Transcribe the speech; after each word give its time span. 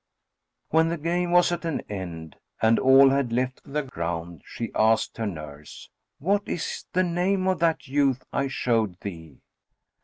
When 0.69 0.87
the 0.89 0.97
game 0.97 1.29
was 1.29 1.51
at 1.51 1.63
an 1.63 1.81
end, 1.81 2.35
and 2.59 2.79
all 2.79 3.11
had 3.11 3.31
left 3.31 3.61
the 3.63 3.83
ground, 3.83 4.41
she 4.43 4.71
asked 4.73 5.17
her 5.17 5.27
nurse, 5.27 5.91
"What 6.17 6.41
is 6.49 6.85
the 6.91 7.03
name 7.03 7.47
of 7.47 7.59
that 7.59 7.87
youth 7.87 8.23
I 8.33 8.47
showed 8.47 8.99
thee?" 9.01 9.41